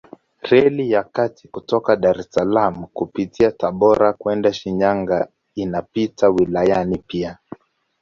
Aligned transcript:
Reli 0.49 0.91
ya 0.91 1.03
kati 1.03 1.43
kutoka 1.47 1.95
Dar 1.95 2.17
es 2.21 2.29
Salaam 2.31 2.75
kupitia 2.97 3.51
Tabora 3.51 4.13
kwenda 4.13 4.53
Shinyanga 4.53 5.27
inapita 5.55 6.29
wilayani 6.29 6.97
pia. 7.07 7.37